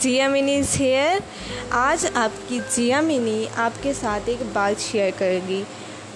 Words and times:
Jaya 0.00 0.28
money 0.28 0.56
is 0.56 0.80
here. 0.80 1.18
آج 1.70 2.06
آپ 2.14 2.48
کی 2.48 2.60
جیا 2.70 3.00
منی 3.00 3.44
آپ 3.56 3.82
کے 3.82 3.92
ساتھ 4.00 4.22
ایک 4.26 4.42
بات 4.52 4.80
شیئر 4.80 5.10
کرے 5.18 5.40
گی۔ 5.48 5.62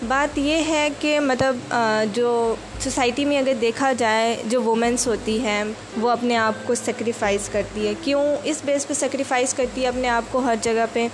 بات 0.08 0.38
یہ 0.38 0.62
ہے 0.68 0.88
کہ 1.00 1.20
مطلب 1.20 1.74
جو 2.12 2.54
سوسائٹی 2.80 3.24
میں 3.24 3.38
اگر 3.38 3.52
دیکھا 3.60 3.92
جائے، 3.98 4.42
جو 4.46 4.62
وومنس 4.62 5.06
ہوتی 5.06 5.38
ہیں، 5.40 5.64
وہ 6.00 6.10
اپنے 6.10 6.36
آپ 6.36 6.66
کو 6.66 6.74
سیکریفائز 6.74 7.48
کرتی 7.48 7.86
ہے۔ 7.86 7.92
کیوں 8.04 8.24
اس 8.44 8.60
بیس 8.64 8.86
پہ 8.88 8.94
سیکریفائز 8.94 9.54
کرتی 9.54 9.82
ہے؟ 9.82 9.88
اپنے 9.88 10.08
آپ 10.08 10.24
کو 10.30 10.38
ہر 10.38 10.54
جگہ 10.62 10.84
پہ، 10.92 11.06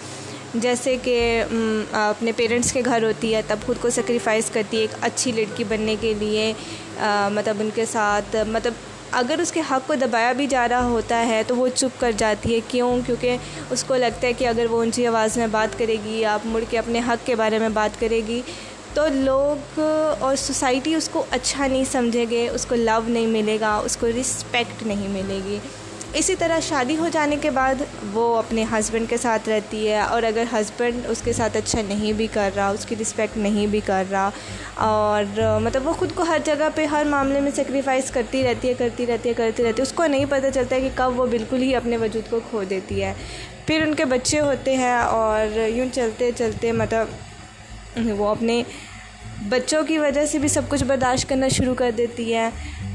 جیسے 0.55 0.97
کہ 1.03 1.45
اپنے 1.93 2.33
پیرنٹس 2.33 2.73
کے 2.73 2.83
گھر 2.85 3.03
ہوتی 3.03 3.35
ہے، 3.35 3.41
تب 3.47 3.57
خود 3.67 3.77
کو 3.81 3.91
سیکریفائز 3.91 4.51
کرتی 4.51 4.77
ہے 4.77 4.83
ایک 4.83 4.95
اچھی 5.01 5.33
لڑکی 5.33 5.65
بننے 5.65 5.97
کے 6.01 6.15
لیے۔ 6.19 6.53
مطلب 7.33 7.57
ان 7.61 7.71
کے 7.75 7.85
ساتھ 7.87 8.37
مطلب 8.49 8.73
اگر 9.13 9.39
اس 9.39 9.53
کے 9.53 9.61
حق 9.71 9.87
کو 9.87 9.95
دبایا 9.95 10.33
بھی 10.33 10.47
جا 10.47 10.69
رہا 10.69 10.85
ہوتا 10.85 11.27
ہے 11.27 11.43
تو 11.47 11.57
وہ 11.57 11.69
چپ 11.69 12.01
کر 12.01 12.13
جاتی 12.17 12.55
ہے۔ 12.55 12.61
کیوں؟ 12.69 12.99
کیونکہ 13.07 13.37
اس 13.71 13.85
کو 13.85 13.97
لگتا 13.97 14.27
ہے 14.27 14.33
کہ 14.33 14.49
اگر 14.49 14.67
وہ 14.71 14.77
اونچی 14.77 15.07
آواز 15.07 15.37
میں 15.37 15.47
بات 15.47 15.79
کرے 15.79 15.97
گی، 16.05 16.25
آپ 16.25 16.41
مڑ 16.45 16.63
کے 16.71 16.79
اپنے 16.79 17.01
حق 17.09 17.27
کے 17.27 17.35
بارے 17.35 17.59
میں 17.59 17.69
بات 17.69 18.01
کرے 18.01 18.21
گی، 18.29 18.43
تو 18.95 19.07
لوگ 19.13 19.81
اور 20.19 20.37
سوسائٹی 20.37 20.95
اس 20.95 21.09
کو 21.09 21.25
اچھا 21.31 21.67
نہیں 21.67 21.85
سمجھے 21.93 22.27
گے، 22.31 22.49
اس 22.49 22.67
کو 22.67 22.75
لو 22.75 23.01
نہیں 23.07 23.27
ملے 23.27 23.59
گا، 23.61 23.77
اس 23.85 23.97
کو 23.97 24.07
رسپیکٹ 24.07 24.83
نہیں 24.83 25.09
ملے 25.09 25.41
گی۔ 25.45 25.59
اسی 26.15 26.35
طرح 26.35 26.61
شادی 26.61 26.97
ہو 26.97 27.09
جانے 27.13 27.37
کے 27.41 27.51
بعد 27.51 27.83
وہ 28.13 28.37
اپنے 28.37 28.65
ہسبینڈ 28.73 29.09
کے 29.09 29.17
ساتھ 29.17 29.49
رہتی 29.49 29.89
ہے 29.89 30.01
اور 30.01 30.23
اگر 30.23 30.45
ہسبینڈ 30.53 31.07
اس 31.09 31.21
کے 31.25 31.33
ساتھ 31.33 31.57
اچھا 31.57 31.83
نہیں 31.89 32.13
بھی 32.13 32.27
کر 32.33 32.51
رہا، 32.57 32.69
اس 32.69 32.87
کی 32.87 32.97
رسپیکٹ 33.01 33.37
نہیں 33.37 33.67
بھی 33.67 33.81
کر 33.87 34.05
رہا 34.11 34.31
اور 34.87 35.59
مطلب 35.63 35.87
وہ 35.89 35.93
خود 35.93 36.15
کو 36.15 36.23
ہر 36.23 36.39
جگہ 36.45 36.69
پہ، 36.75 36.85
ہر 36.85 37.05
معاملے 37.11 37.41
میں 37.41 37.51
سیکریفائز 37.57 38.11
کرتی 38.11 38.43
رہتی 38.45 38.69
ہے، 38.69 38.75
کرتی 38.79 39.07
رہتی 39.07 39.29
ہے، 39.29 39.35
کرتی 39.35 39.65
رہتی 39.65 39.79
ہے، 39.79 39.83
اس 39.83 39.93
کو 39.93 40.07
نہیں 40.07 40.25
پتہ 40.31 40.47
چلتا 40.55 40.77
ہے 40.77 40.81
کہ 40.81 40.91
کب 40.95 41.21
وہ 41.21 41.27
بالکل 41.27 41.63
ہی 41.63 41.75
اپنے 41.77 41.97
وجود 41.97 42.31
کو 42.31 42.41
کھو 42.51 42.63
دیتی 42.71 43.03
ہے۔ 43.03 43.13
پھر 43.67 43.83
ان 43.83 43.95
کے 43.95 44.05
بچے 44.05 44.41
ہوتے 44.41 44.77
ہیں 44.77 44.97
اور 44.99 45.59
یوں 45.69 45.89
چلتے 45.95 46.31
چلتے 46.37 46.73
مطلب 46.73 48.09
وہ 48.19 48.29
اپنے 48.29 48.63
بچوں 49.49 49.83
کی 49.85 49.99
وجہ 49.99 50.25
سے 50.27 50.39
بھی 50.39 50.49
سب 50.49 50.63
کچھ 50.69 50.85
برداشت 50.85 51.29
کرنا 51.29 51.49
شروع 51.49 51.75
کر 51.75 51.91
دیتی 51.97 52.35
ہے۔ 52.35 52.49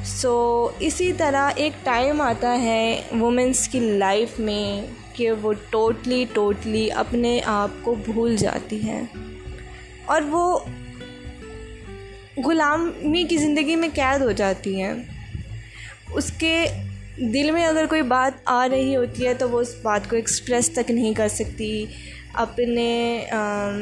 سو 0.06 0.70
اسی 0.80 1.12
طرح 1.18 1.50
ایک 1.56 1.74
ٹائم 1.84 2.22
آتا 2.22 2.62
ہے 2.62 3.02
وومنس 3.12 3.68
کی 3.68 3.80
لائف 3.80 4.40
میں 4.40 4.86
کہ 5.14 5.32
وہ 5.32 5.54
ٹوٹلی 5.70 6.26
ٹوٹلی 6.34 6.92
اپنے 6.92 7.40
آپ 7.46 7.70
کو 7.82 7.96
بھول 8.06 8.36
جاتی 8.36 8.82
ہیں 8.84 9.02
اور 10.06 10.22
وہ 10.22 10.60
غلامی 12.46 13.24
کی 13.24 13.38
زندگی 13.38 13.76
میں 13.76 13.90
قید 13.94 14.22
ہو 14.22 14.32
جاتی 14.32 14.82
ہیں۔ 14.82 14.94
اس 16.14 16.32
کے 16.38 16.66
دل 17.18 17.52
میں 17.52 17.66
اگر 17.66 17.86
کوئی 17.86 18.02
بات 18.02 18.42
آ 18.46 18.68
رہی 18.72 18.96
ہوتی 18.96 19.28
ہے 19.28 19.34
تو 19.34 19.50
وہ 19.50 19.62
اس 19.62 19.76
بات 19.82 20.10
کو 20.10 20.16
ایکسپریس 20.16 20.70
تک 20.70 20.92
نہیں 20.92 21.14
کر 21.14 21.28
سکتی، 21.28 21.86
اپنے 22.34 23.20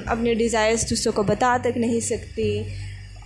اپنے 0.06 0.34
ڈیزائرس 0.34 0.90
دوسروں 0.90 1.14
کو 1.14 1.24
بتا 1.24 1.58
تک 1.62 1.78
نہیں 1.78 2.00
سکتی۔ 2.00 2.64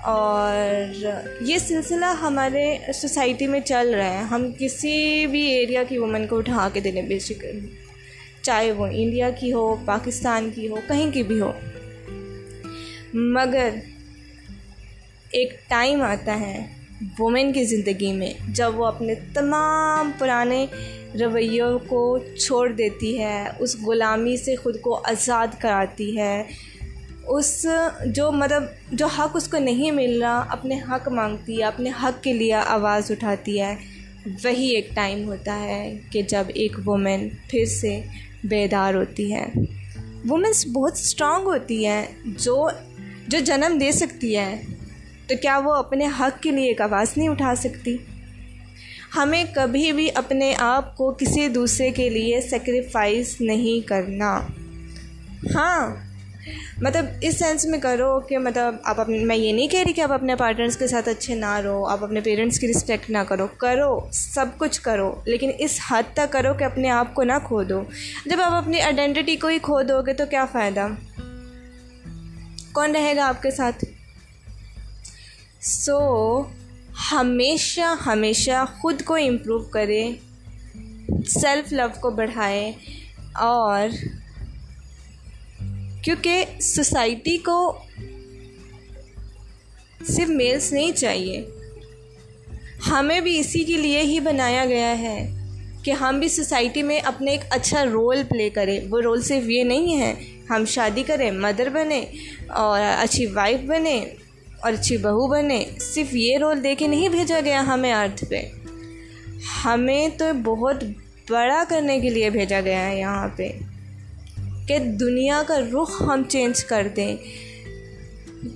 اور 0.03 1.05
یہ 1.41 1.57
سلسلہ 1.57 2.05
ہمارے 2.05 2.77
سوسائٹی 2.93 3.47
میں 3.47 3.59
چل 3.59 3.93
رہا 3.93 4.09
ہے۔ 4.09 4.17
ہم 4.17 4.47
کسی 4.59 5.25
بھی 5.25 5.41
ایریا 5.41 5.83
کی 5.83 5.97
وومن 5.97 6.27
کو 6.27 6.37
اٹھا 6.37 6.69
کے 6.73 6.79
دیں 6.79 7.01
بے 7.01 7.19
شک 7.19 7.45
چاہے 8.41 8.71
وہ 8.71 8.85
انڈیا 8.85 9.29
کی 9.29 9.53
ہو، 9.53 9.75
پاکستان 9.85 10.49
کی 10.55 10.67
ہو، 10.67 10.75
کہیں 10.87 11.11
کی 11.11 11.23
بھی 11.23 11.41
ہو۔ 11.41 11.51
مگر 13.13 13.69
ایک 15.31 15.53
ٹائم 15.67 16.01
آتا 16.01 16.39
ہے 16.39 16.65
وومن 17.19 17.53
کی 17.53 17.63
زندگی 17.63 18.13
میں، 18.13 18.33
جب 18.47 18.79
وہ 18.79 18.85
اپنے 18.85 19.13
تمام 19.33 20.11
پرانے 20.17 20.65
رویوں 21.19 21.79
کو 21.79 22.17
چھوڑ 22.17 22.69
دیتی 22.69 23.19
ہے، 23.19 23.49
اس 23.59 23.75
غلامی 23.87 24.37
سے 24.37 24.55
خود 24.55 24.81
کو 24.81 25.01
آزاد 25.03 25.47
کراتی 25.59 26.17
ہے۔ 26.17 26.43
اس 27.27 27.65
جو 28.05 28.31
مطلب 28.31 28.63
جو 28.91 29.05
حق 29.05 29.31
اس 29.33 29.47
کو 29.47 29.57
نہیں 29.57 29.91
مل 29.91 30.21
رہا، 30.21 30.45
اپنے 30.49 30.79
حق 30.89 31.07
مانگتی 31.07 31.59
ہے، 31.59 31.63
اپنے 31.63 31.89
حق 32.03 32.23
کے 32.23 32.33
لیے 32.33 32.53
آواز 32.53 33.11
اٹھاتی 33.11 33.61
ہے۔ 33.61 33.75
وہی 34.25 34.67
ایک 34.67 34.89
ٹائم 34.93 35.27
ہوتا 35.27 35.59
ہے 35.59 35.97
کہ 36.11 36.21
جب 36.21 36.43
ایک 36.47 36.77
وومن 36.85 37.29
پھر 37.49 37.65
سے 37.65 38.01
بیدار 38.43 38.93
ہوتی 38.93 39.33
ہے۔ 39.33 39.45
وومنس 40.29 40.67
بہت 40.67 40.93
اسٹرانگ 40.93 41.45
ہوتی 41.45 41.87
ہے۔ 41.87 42.05
جو 42.25 42.69
جو 43.27 43.39
جنم 43.39 43.77
دے 43.77 43.91
سکتی 43.91 44.37
ہے، 44.37 44.61
تو 45.27 45.35
کیا 45.41 45.57
وہ 45.57 45.73
اپنے 45.73 46.07
حق 46.19 46.43
کے 46.43 46.51
لیے 46.51 46.67
ایک 46.67 46.81
آواز 46.81 47.07
نہیں 47.17 47.29
اٹھا 47.29 47.53
سکتی؟ 47.55 47.97
ہمیں 49.15 49.43
کبھی 49.53 49.91
بھی 49.91 50.09
اپنے 50.15 50.53
آپ 50.57 50.97
کو 50.97 51.11
کسی 51.11 51.47
دوسرے 51.47 51.91
کے 51.91 52.09
لیے 52.09 52.41
سیکریفائز 52.41 53.35
نہیں 53.39 53.87
کرنا۔ 53.87 54.41
ہاں 55.55 56.06
مطلب 56.77 57.05
اس 57.21 57.39
سینس 57.39 57.65
میں 57.65 57.79
کرو 57.79 58.19
کہ 58.19 58.37
مطلب 58.37 58.75
آپ 58.83 58.99
اپنے 58.99 59.25
میں 59.25 59.35
یہ 59.35 59.53
نہیں 59.53 59.67
کہہ 59.67 59.79
رہی 59.79 59.93
کہ 59.93 60.01
آپ 60.01 60.11
اپنے 60.11 60.35
پارٹنرس 60.35 60.77
کے 60.77 60.87
ساتھ 60.87 61.09
اچھے 61.09 61.35
نہ 61.35 61.55
رہو، 61.55 61.85
آپ 61.85 62.03
اپنے 62.03 62.21
پیرنٹس 62.21 62.59
کی 62.59 62.67
رسپیکٹ 62.67 63.09
نہ 63.09 63.17
کرو۔ 63.27 63.47
کرو، 63.47 63.99
سب 64.11 64.45
کچھ 64.57 64.81
کرو، 64.81 65.21
لیکن 65.25 65.51
اس 65.59 65.79
حد 65.89 66.03
تک 66.13 66.33
کرو 66.33 66.53
کہ 66.53 66.63
اپنے 66.63 66.89
آپ 66.89 67.13
کو 67.13 67.23
نہ 67.23 67.33
کھو 67.43 67.63
دو 67.63 67.81
جب 68.25 68.37
آپ 68.41 68.51
اپنی 68.51 68.81
آئیڈینٹی 68.81 69.35
کو 69.35 69.47
ہی 69.47 69.59
کھو 69.61 69.81
دو 69.81 70.01
گے 70.01 70.13
تو 70.13 70.23
کیا 70.29 70.45
فائدہ؟ 70.51 70.87
کون 72.71 72.95
رہے 72.95 73.15
گا 73.15 73.27
آپ 73.27 73.41
کے 73.41 73.51
ساتھ؟ 73.51 73.85
سو 75.61 76.43
ہمیشہ 77.11 77.95
ہمیشہ 78.05 78.65
خود 78.81 79.01
کو 79.01 79.15
امپروو 79.15 79.59
کرے 79.59 80.11
سیلف 81.27 81.73
لو 81.73 81.87
کو 81.99 82.09
بڑھائے 82.09 82.71
اور 83.33 83.87
کیونکہ 86.03 86.45
سوسائٹی 86.61 87.37
کو 87.37 87.77
صرف 90.07 90.29
میلس 90.29 90.73
نہیں 90.73 90.91
چاہیے۔ 90.91 91.45
ہمیں 92.89 93.21
بھی 93.21 93.39
اسی 93.39 93.63
کے 93.63 93.73
لیے 93.73 94.01
ہی 94.01 94.19
بنایا 94.19 94.65
گیا 94.65 94.99
ہے 94.99 95.31
کہ 95.83 95.91
ہم 95.91 96.19
بھی 96.19 96.29
سوسائٹی 96.29 96.83
میں 96.83 96.99
اپنے 96.99 97.31
ایک 97.31 97.39
اچھا 97.49 97.85
رول 97.85 98.23
پلے 98.29 98.49
کریں۔ 98.49 98.79
وہ 98.89 99.01
رول 99.01 99.21
صرف 99.21 99.49
یہ 99.49 99.63
نہیں 99.63 100.01
ہے، 100.01 100.13
ہم 100.49 100.65
شادی 100.65 101.03
کریں، 101.03 101.31
مدر 101.31 101.69
بنیں 101.69 102.05
اور 102.47 102.81
اچھی 102.81 103.25
وائف 103.25 103.59
بنیں 103.59 104.05
اور 104.59 104.73
اچھی 104.73 104.97
بہو 104.97 105.27
بنیں۔ 105.27 105.65
صرف 105.79 106.15
یہ 106.15 106.37
رول 106.37 106.63
دے 106.63 106.75
کے 106.75 106.87
نہیں 106.87 107.09
بھیجا 107.09 107.39
گیا 107.45 107.63
ہمیں 107.67 107.93
ارتھ 107.93 108.25
پہ۔ 108.25 108.41
ہمیں 109.65 110.09
تو 110.17 110.33
بہت 110.33 110.83
بڑا 111.29 111.63
کرنے 111.69 111.99
کے 111.99 112.09
لیے 112.09 112.29
بھیجا 112.29 112.61
گیا 112.61 112.89
ہے 112.89 112.99
یہاں 112.99 113.27
پہ۔ 113.35 113.51
کہ 114.67 114.79
دنیا 114.79 115.43
کا 115.47 115.59
رخ 115.59 116.01
ہم 116.01 116.23
چینج 116.29 116.65
کر 116.65 116.87
دیں۔ 116.95 117.15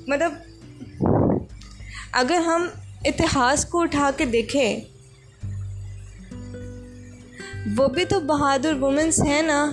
مطلب 0.08 0.34
اگر 2.12 2.36
ہم 2.36 2.68
اتہاس 3.06 3.66
کو 3.66 3.82
اٹھا 3.82 4.12
کے 4.18 4.26
دیکھیں، 4.26 4.80
وہ 7.78 7.88
بھی 7.88 8.06
تو 8.06 8.20
بہادر 8.20 8.74
وومنس 8.74 9.20
ہیں 9.20 9.42
نا، 9.42 9.72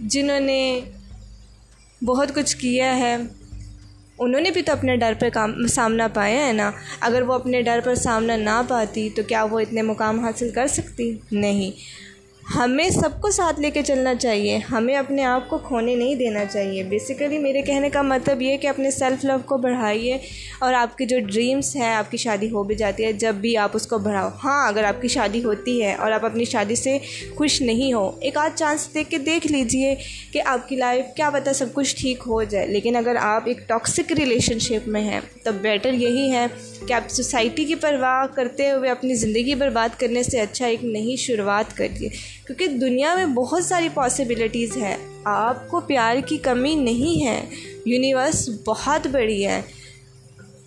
جنہوں 0.00 0.40
نے 0.40 0.80
بہت 2.04 2.34
کچھ 2.34 2.56
کیا 2.56 2.96
ہے۔ 2.96 3.16
انہوں 4.18 4.40
نے 4.40 4.50
بھی 4.50 4.62
تو 4.62 4.72
اپنے 4.72 4.96
ڈر 4.96 5.12
پہ 5.20 5.30
کام، 5.30 5.66
سامنا 5.66 6.08
پایا 6.08 6.46
ہے 6.46 6.52
نا۔ 6.52 6.70
اگر 7.00 7.22
وہ 7.22 7.32
اپنے 7.32 7.62
ڈر 7.62 7.80
پر 7.84 7.94
سامنا 7.94 8.36
نہ 8.36 8.62
پاتی 8.68 9.08
تو 9.10 9.22
کیا 9.22 9.44
وہ 9.44 9.60
اتنے 9.60 9.82
مقام 9.82 10.20
حاصل 10.20 10.50
کر 10.50 10.66
سکتی؟ 10.66 11.18
نہیں۔ 11.32 11.70
ہمیں 12.42 12.90
سب 12.90 13.20
کو 13.20 13.30
ساتھ 13.30 13.60
لے 13.60 13.70
کے 13.70 13.82
چلنا 13.82 14.14
چاہیے، 14.14 14.58
ہمیں 14.70 14.96
اپنے 14.96 15.24
آپ 15.24 15.48
کو 15.48 15.58
کھونے 15.58 15.94
نہیں 15.94 16.14
دینا 16.14 16.44
چاہیے۔ 16.44 16.82
بیسیکلی 16.82 17.38
میرے 17.38 17.62
کہنے 17.62 17.90
کا 17.90 18.02
مطلب 18.02 18.42
یہ 18.42 18.56
کہ 18.56 18.66
اپنے 18.66 18.90
سیلف 18.90 19.24
لو 19.24 19.34
کو 19.44 19.56
بڑھائیے 19.56 20.18
اور 20.60 20.74
آپ 20.74 20.98
کی 20.98 21.06
جو 21.06 21.18
ڈریمس 21.20 21.76
ہیں، 21.76 21.94
آپ 21.94 22.10
کی 22.10 22.16
شادی 22.16 22.50
ہو 22.50 22.62
بھی 22.62 22.74
جاتی 22.74 23.04
ہے، 23.04 23.12
جب 23.12 23.34
بھی 23.34 23.56
آپ 23.56 23.70
اس 23.74 23.86
کو 23.86 23.98
بڑھاؤ۔ 23.98 24.28
ہاں 24.44 24.68
اگر 24.68 24.84
آپ 24.84 25.02
کی 25.02 25.08
شادی 25.08 25.44
ہوتی 25.44 25.82
ہے 25.82 25.94
اور 25.94 26.12
آپ 26.12 26.24
اپنی 26.24 26.44
شادی 26.44 26.74
سے 26.74 26.98
خوش 27.34 27.60
نہیں 27.62 27.92
ہو، 27.92 28.10
ایک 28.20 28.36
آدھ 28.36 28.58
چانس 28.58 28.88
دیکھ 28.94 29.10
کے 29.10 29.18
دیکھ 29.18 29.46
لیجیے 29.46 29.94
کہ 30.32 30.42
آپ 30.44 30.68
کی 30.68 30.76
لائف 30.76 31.04
کیا 31.16 31.30
پتہ 31.30 31.50
سب 31.52 31.66
کچھ 31.72 31.96
ٹھیک 31.96 32.22
ہو 32.26 32.42
جائے۔ 32.42 32.66
لیکن 32.66 32.96
اگر 32.96 33.16
آپ 33.20 33.42
ایک 33.46 33.68
ٹاکسک 33.68 34.12
ریلیشن 34.12 34.58
شپ 34.58 34.88
میں 34.88 35.00
ہیں 35.00 35.20
تو 35.44 35.50
بیٹر 35.52 35.92
یہی 35.92 36.32
ہے 36.32 36.46
کہ 36.86 36.92
آپ 36.92 37.10
سوسائٹی 37.10 37.64
کی 37.64 37.74
پرواہ 37.74 38.36
کرتے 38.36 38.70
ہوئے 38.70 38.90
اپنی 38.90 39.14
زندگی 39.14 39.54
برباد 39.54 40.00
کرنے 40.00 40.22
سے 40.22 40.40
اچھا 40.40 40.66
ایک 40.66 40.84
نئی 40.84 41.16
شروعات 41.16 41.76
کریے۔ 41.76 42.08
کیونکہ 42.46 42.66
دنیا 42.66 43.14
میں 43.14 43.26
بہت 43.26 43.64
ساری 43.64 43.88
پاسبلٹیز 43.94 44.76
ہے 44.76 44.96
آپ 45.24 45.68
کو 45.68 45.80
پیار 45.80 46.16
کی 46.26 46.36
کمی 46.36 46.74
نہیں 46.74 47.26
ہے۔ 47.26 47.44
یونیورس 47.86 48.50
بہت 48.66 49.06
بڑی 49.06 49.46
ہے۔ 49.46 49.62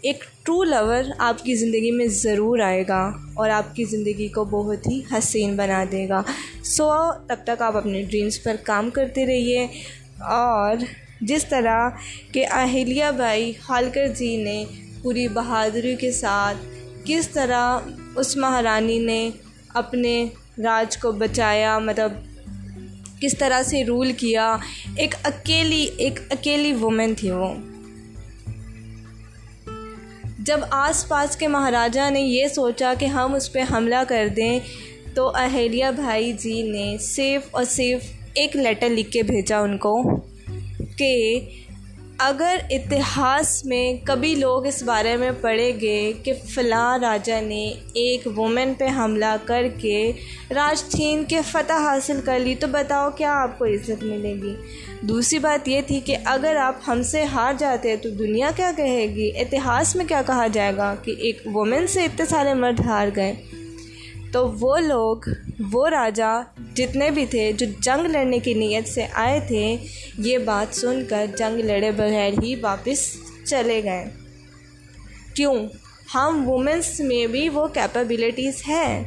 ایک 0.01 0.23
ٹرو 0.43 0.63
لور 0.63 1.03
آپ 1.17 1.43
کی 1.43 1.55
زندگی 1.55 1.91
میں 1.91 2.05
ضرور 2.05 2.59
آئے 2.59 2.83
گا 2.87 3.11
اور 3.33 3.49
آپ 3.49 3.75
کی 3.75 3.83
زندگی 3.83 4.27
کو 4.27 4.45
بہت 4.45 4.87
ہی 4.87 5.01
حسین 5.11 5.55
بنا 5.55 5.83
دے 5.91 6.09
گا۔ 6.09 6.21
سو 6.63 6.91
تب 7.27 7.35
تک 7.45 7.61
آپ 7.61 7.77
اپنے 7.77 8.01
ڈریمز 8.01 8.43
پر 8.43 8.55
کام 8.63 8.89
کرتے 8.89 9.25
رہیے۔ 9.25 9.67
اور 10.19 10.75
جس 11.21 11.45
طرح 11.49 11.89
کہ 12.31 12.45
اہلیہ 12.51 13.05
بائی 13.17 13.53
خالکر 13.61 14.07
جی 14.07 14.37
نے 14.37 14.65
پوری 15.01 15.27
بہادری 15.27 15.95
کے 15.95 16.11
ساتھ 16.11 16.57
کس 17.05 17.29
طرح 17.29 17.79
اس 18.15 18.37
مہارانی 18.37 18.99
نے 18.99 19.29
اپنے 19.69 20.25
راج 20.63 20.97
کو 20.97 21.11
بچایا 21.11 21.79
مطلب 21.79 22.13
کس 23.21 23.35
طرح 23.37 23.63
سے 23.63 23.85
رول 23.85 24.11
کیا۔ 24.11 24.57
ایک 24.95 25.15
اکیلی 25.23 25.87
ایک 25.97 26.19
اکیلی 26.29 26.73
وومن 26.73 27.13
تھی 27.17 27.31
وہ۔ 27.31 27.53
جب 30.39 30.59
آس 30.69 31.07
پاس 31.07 31.37
کے 31.37 31.47
مہاراجہ 31.47 32.09
نے 32.09 32.21
یہ 32.21 32.47
سوچا 32.47 32.93
کہ 32.99 33.05
ہم 33.05 33.35
اس 33.35 33.53
پہ 33.53 33.59
حملہ 33.71 34.03
کر 34.07 34.27
دیں، 34.35 34.59
تو 35.15 35.31
اہلیہ 35.35 35.85
بھائی 35.95 36.33
جی 36.33 36.61
نے 36.61 36.97
صرف 36.97 37.47
اور 37.51 37.63
صرف 37.63 38.05
ایک 38.33 38.55
لیٹر 38.55 38.89
لکھ 38.89 39.11
کے 39.11 39.23
بھیجا 39.23 39.59
ان 39.59 39.77
کو 39.77 40.19
کہ 40.97 41.39
اگر 42.19 42.55
اتہاس 42.69 43.65
میں 43.65 43.93
کبھی 44.05 44.35
لوگ 44.35 44.65
اس 44.65 44.83
بارے 44.83 45.17
میں 45.17 45.31
پڑھیں 45.41 45.79
گے 45.81 46.13
کہ 46.23 46.33
فلاں 46.49 46.99
راجا 46.99 47.39
نے 47.41 47.73
ایک 47.93 48.27
وومن 48.37 48.73
پہ 48.77 48.87
حملہ 48.97 49.35
کر 49.45 49.67
کے 49.77 50.11
راج 50.55 50.91
چھین 50.91 51.23
کے 51.23 51.41
فتح 51.41 51.73
حاصل 51.73 52.19
کر 52.25 52.39
لی، 52.39 52.55
تو 52.55 52.67
بتاؤ 52.67 53.09
کیا 53.09 53.33
آپ 53.33 53.59
کو 53.59 53.65
عزت 53.65 54.03
ملے 54.03 54.33
گی؟ 54.33 54.55
دوسری 55.01 55.39
بات 55.39 55.67
یہ 55.67 55.81
تھی 55.87 55.99
کہ 55.99 56.17
اگر 56.25 56.55
آپ 56.55 56.75
ہم 56.87 57.03
سے 57.03 57.23
ہار 57.23 57.53
جاتے 57.57 57.89
ہیں 57.89 57.95
تو 57.95 58.09
دنیا 58.09 58.51
کیا 58.55 58.71
کہے 58.77 59.05
گی؟ 59.15 59.31
اتہاس 59.39 59.95
میں 59.95 60.05
کیا 60.05 60.21
کہا 60.27 60.47
جائے 60.47 60.75
گا 60.77 60.95
کہ 61.03 61.15
ایک 61.17 61.41
وومن 61.45 61.87
سے 61.87 62.05
اتنے 62.05 62.25
سارے 62.25 62.53
مرد 62.53 62.79
ہار 62.79 63.07
گئے؟ 63.15 63.33
تو 64.31 64.51
وہ 64.59 64.77
لوگ 64.77 65.29
وہ 65.71 65.89
راجا 65.89 66.41
جتنے 66.73 67.11
بھی 67.11 67.25
تھے 67.25 67.51
جو 67.51 67.65
جنگ 67.79 68.05
لڑنے 68.05 68.39
کی 68.39 68.53
نیت 68.53 68.87
سے 68.87 69.05
آئے 69.13 69.39
تھے، 69.47 69.77
یہ 70.17 70.37
بات 70.37 70.75
سن 70.75 71.03
کر 71.09 71.25
جنگ 71.37 71.59
لڑے 71.59 71.91
بغیر 71.91 72.33
ہی 72.43 72.55
واپس 72.55 73.17
چلے 73.45 73.83
گئے۔ 73.83 74.05
کیوں؟ 75.35 75.67
ہم 76.15 76.49
وومنس 76.49 76.99
میں 76.99 77.27
بھی 77.27 77.49
وہ 77.49 77.67
کیپیبلٹیز 77.67 78.53
ہیں۔ 78.67 79.03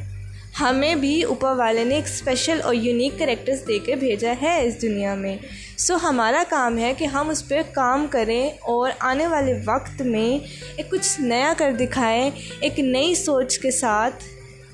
ہمیں 0.59 0.95
بھی 0.95 1.23
اوپر 1.23 1.53
والے 1.57 1.83
نے 1.83 1.95
ایک 1.95 2.05
اسپیشل 2.05 2.59
اور 2.63 2.73
یونیک 2.73 3.19
کریکٹرس 3.19 3.67
دے 3.67 3.79
کے 3.79 3.95
بھیجا 3.95 4.33
ہے 4.41 4.67
اس 4.67 4.81
دنیا 4.81 5.15
میں۔ 5.15 5.37
سو 5.77 5.95
ہمارا 6.03 6.43
کام 6.49 6.77
ہے 6.77 6.93
کہ 6.97 7.05
ہم 7.05 7.29
اس 7.29 7.47
پہ 7.47 7.61
کام 7.71 8.07
کریں 8.09 8.49
اور 8.61 8.91
آنے 8.99 9.27
والے 9.27 9.53
وقت 9.65 10.01
میں 10.01 10.45
ایک 10.75 10.91
کچھ 10.91 11.21
نیا 11.21 11.53
کر 11.57 11.71
دکھائیں، 11.79 12.31
ایک 12.59 12.79
نئی 12.79 13.15
سوچ 13.15 13.59
کے 13.59 13.71
ساتھ 13.71 14.23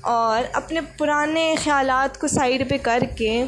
اور 0.06 0.42
اپنے 0.52 0.80
پرانے 0.98 1.54
خیالات 1.64 2.18
کو 2.20 2.28
سائڈ 2.28 2.68
پہ 2.70 2.76
کر 2.82 3.02
کے 3.18 3.44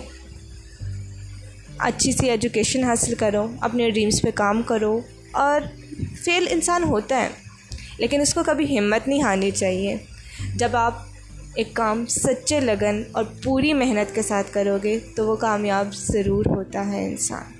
اچھی 1.78 2.12
سی 2.12 2.30
ایجوکیشن 2.30 2.84
حاصل 2.84 3.14
کرو، 3.14 3.46
اپنے 3.60 3.90
ڈریمس 3.90 4.22
پہ 4.22 4.30
کام 4.34 4.62
کرو 4.62 5.00
اور 5.32 5.60
فیل 6.24 6.46
انسان 6.50 6.84
ہوتا 6.84 7.20
ہے، 7.22 7.28
لیکن 7.98 8.20
اس 8.20 8.34
کو 8.34 8.42
کبھی 8.46 8.78
ہمت 8.78 9.08
نہیں 9.08 9.22
ہارنی 9.22 9.50
چاہیے۔ 9.50 9.96
جب 10.56 10.76
آپ 10.76 10.94
ایک 11.54 11.74
کام 11.74 12.04
سچے 12.06 12.60
لگن 12.60 13.02
اور 13.12 13.24
پوری 13.44 13.72
محنت 13.72 14.14
کے 14.14 14.22
ساتھ 14.22 14.52
کرو 14.52 14.76
گے 14.82 14.98
تو 15.16 15.26
وہ 15.26 15.36
کامیاب 15.36 15.94
ضرور 15.94 16.46
ہوتا 16.46 16.86
ہے 16.86 17.04
انسان۔ 17.06 17.57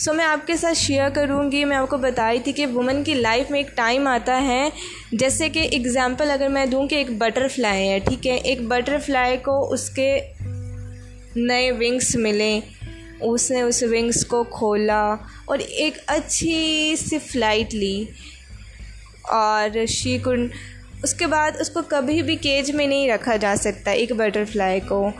سو 0.00 0.12
میں 0.12 0.24
آپ 0.24 0.46
کے 0.46 0.56
ساتھ 0.56 0.78
شیئر 0.78 1.08
کروں 1.08 1.52
گی 1.52 1.64
میں 1.64 1.76
آپ 1.76 1.88
کو 1.88 1.96
بتائی 1.96 2.38
تھی 2.38 2.52
کہ 2.52 2.66
وومن 2.66 3.04
کی 3.04 3.14
لائف 3.14 3.50
میں 3.50 3.58
ایک 3.58 3.76
ٹائم 3.76 4.06
آتا 4.06 4.42
ہے. 4.42 4.68
جیسے 5.12 5.48
کہ 5.48 5.68
اگزامپل 5.72 6.30
اگر 6.30 6.48
میں 6.48 6.66
دوں 6.66 6.88
کہ 6.88 6.94
ایک 6.94 7.10
بٹر 7.10 7.48
فلائی 7.48 7.88
ہے، 7.88 7.98
ٹھیک 7.98 8.26
ہے؟ 8.26 8.34
ایک 8.34 8.62
بٹر 8.62 8.96
فلائی 9.06 9.36
کو 9.36 9.72
اس 9.72 9.90
کے 9.90 10.20
نئے 11.36 11.70
ونگس 11.72 12.16
ملیں 12.16 12.60
اس 13.20 13.50
نے 13.50 13.62
اس 13.62 13.82
ونگس 13.82 14.26
کو 14.26 14.42
کھولا 14.44 15.14
اور 15.44 15.58
ایک 15.58 15.98
اچھی 16.06 16.94
سی 16.98 17.18
فلائٹ 17.18 17.74
لی. 17.74 18.04
اور 19.22 19.84
شی 19.86 20.18
کن 20.18 20.46
اس 21.02 21.14
کے 21.14 21.26
بعد 21.26 21.50
اس 21.60 21.70
کو 21.70 21.80
کبھی 21.88 22.22
بھی 22.22 22.36
کیج 22.36 22.70
میں 22.70 22.86
نہیں 22.86 23.10
رکھا 23.10 23.36
جا 23.36 23.54
سکتا 23.58 23.90
ایک 23.90 24.12
بٹر 24.12 24.44
فلائی 24.52 24.80
کو. 24.80 25.10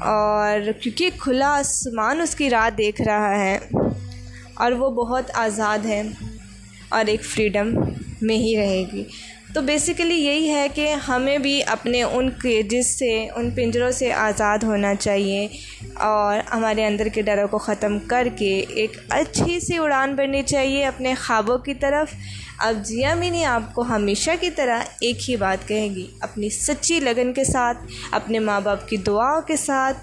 اور 0.00 0.72
کیونکہ 0.80 1.10
کھلا 1.18 1.58
آسمان 1.58 2.20
اس 2.20 2.34
کی 2.34 2.50
راہ 2.50 2.70
دیکھ 2.70 3.02
رہا 3.02 3.38
ہے۔ 3.38 3.58
اور 4.60 4.72
وہ 4.72 4.90
بہت 4.90 5.30
آزاد 5.34 5.86
ہے 5.86 6.02
اور 6.88 7.04
ایک 7.06 7.24
فریڈم 7.24 7.74
میں 8.22 8.36
ہی 8.36 8.56
رہے 8.56 8.84
گی۔ 8.92 9.04
تو 9.54 9.60
بیسیکلی 9.60 10.14
یہی 10.14 10.48
ہے 10.48 10.66
کہ 10.74 10.94
ہمیں 11.08 11.38
بھی 11.38 11.60
اپنے 11.66 12.02
ان 12.02 12.30
کیجز 12.30 12.86
سے، 12.98 13.28
ان 13.36 13.50
پنجروں 13.50 13.90
سے 13.90 14.12
آزاد 14.12 14.58
ہونا 14.62 14.94
چاہیے 14.94 15.48
اور 15.94 16.38
ہمارے 16.52 16.86
اندر 16.86 17.08
کے 17.08 17.22
ڈروں 17.22 17.48
کو 17.48 17.58
ختم 17.58 17.98
کر 18.06 18.28
کے 18.38 18.64
ایک 18.68 18.96
اچھی 19.08 19.60
سی 19.60 19.78
اڑان 19.78 20.14
بھرنی 20.14 20.42
چاہیے 20.42 20.84
اپنے 20.86 21.14
خوابوں 21.14 21.58
کی 21.58 21.74
طرف۔ 21.74 22.14
اب 22.58 22.74
جیا 22.84 23.14
مینی 23.14 23.44
آپ 23.44 23.74
کو 23.74 23.82
ہمیشہ 23.82 24.30
کی 24.40 24.50
طرح 24.50 24.80
ایک 25.00 25.30
ہی 25.30 25.36
بات 25.36 25.68
کہے 25.68 25.88
گی، 25.88 26.06
اپنی 26.20 26.50
سچی 26.50 27.00
لگن 27.00 27.32
کے 27.32 27.44
ساتھ، 27.44 27.78
اپنے 28.10 28.38
ماں 28.38 28.60
باپ 28.60 28.88
کی 28.88 28.96
دعاؤں 28.96 29.42
کے 29.42 29.56
ساتھ 29.56 29.98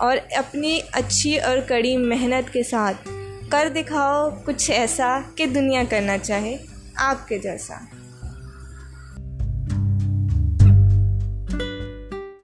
اور 0.00 0.16
اپنی 0.36 0.80
اچھی 0.92 1.40
اور 1.40 1.58
کڑی 1.68 1.96
محنت 1.96 2.52
کے 2.52 2.62
ساتھ 2.62 3.08
کر 3.50 3.68
دکھاؤ 3.74 4.30
کچھ 4.44 4.70
ایسا 4.70 5.20
کہ 5.34 5.46
دنیا 5.46 5.82
کرنا 5.90 6.18
چاہے 6.18 6.56
آپ 6.96 7.28
کے 7.28 7.38
جیسا۔ 7.38 7.74